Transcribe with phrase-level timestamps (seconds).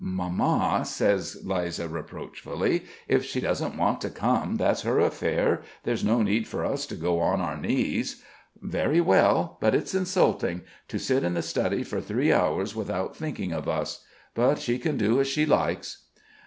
[0.03, 5.61] "Mamma!" says Liza reproachfully, "If she doesn't want to come, that's her affair.
[5.83, 8.23] There's no need for us to go on our knees."
[8.59, 10.63] "Very well; but it's insulting.
[10.87, 14.03] To sit in the study for three hours, without thinking of us.
[14.33, 15.99] But she can do as she likes."